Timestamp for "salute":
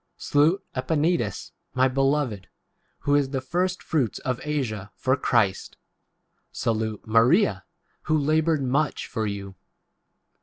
0.17-0.63, 6.59-7.05